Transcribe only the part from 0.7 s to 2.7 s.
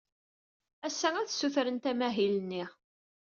Ass-a, ad ssutrent amahil-nni.